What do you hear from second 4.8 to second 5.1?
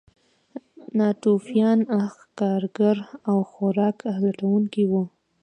وو.